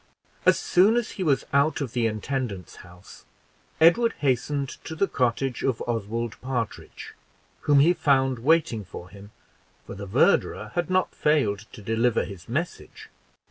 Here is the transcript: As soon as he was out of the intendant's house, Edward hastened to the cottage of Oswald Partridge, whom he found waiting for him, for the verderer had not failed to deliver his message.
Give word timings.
As 0.47 0.57
soon 0.57 0.95
as 0.97 1.11
he 1.11 1.23
was 1.23 1.45
out 1.53 1.79
of 1.79 1.93
the 1.93 2.07
intendant's 2.07 2.77
house, 2.77 3.23
Edward 3.79 4.13
hastened 4.13 4.67
to 4.83 4.95
the 4.95 5.07
cottage 5.07 5.61
of 5.61 5.79
Oswald 5.85 6.41
Partridge, 6.41 7.13
whom 7.69 7.81
he 7.81 7.93
found 7.93 8.39
waiting 8.39 8.83
for 8.83 9.09
him, 9.11 9.29
for 9.85 9.93
the 9.93 10.07
verderer 10.07 10.71
had 10.73 10.89
not 10.89 11.13
failed 11.13 11.67
to 11.73 11.83
deliver 11.83 12.25
his 12.25 12.49
message. 12.49 13.09